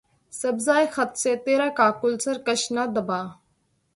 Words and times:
سبزۂ 0.33 0.77
خط 0.93 1.11
سے 1.21 1.31
ترا 1.43 1.67
کاکل 1.77 2.13
سرکش 2.23 2.61
نہ 2.75 2.83
دبا 2.95 3.21